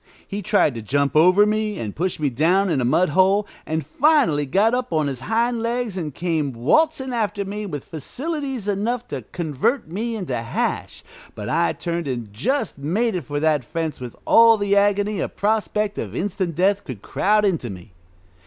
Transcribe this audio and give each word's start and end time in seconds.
He 0.27 0.41
tried 0.41 0.73
to 0.73 0.81
jump 0.81 1.15
over 1.15 1.45
me, 1.45 1.77
and 1.77 1.95
push 1.95 2.17
me 2.19 2.31
down 2.31 2.71
in 2.71 2.81
a 2.81 2.83
mud 2.83 3.09
hole, 3.09 3.45
and 3.67 3.85
finally 3.85 4.47
got 4.47 4.73
up 4.73 4.91
on 4.91 5.05
his 5.05 5.19
hind 5.19 5.61
legs 5.61 5.95
and 5.95 6.11
came 6.11 6.53
waltzing 6.53 7.13
after 7.13 7.45
me 7.45 7.67
with 7.67 7.83
facilities 7.83 8.67
enough 8.67 9.07
to 9.09 9.21
convert 9.31 9.91
me 9.91 10.15
into 10.15 10.35
hash, 10.35 11.03
but 11.35 11.49
I 11.49 11.73
turned 11.73 12.07
and 12.07 12.33
just 12.33 12.79
made 12.79 13.23
for 13.23 13.39
that 13.41 13.63
fence 13.63 13.99
with 14.01 14.15
all 14.25 14.57
the 14.57 14.75
agony 14.75 15.19
a 15.19 15.29
prospect 15.29 15.99
of 15.99 16.15
instant 16.15 16.55
death 16.55 16.83
could 16.83 17.03
crowd 17.03 17.45
into 17.45 17.69
me. 17.69 17.93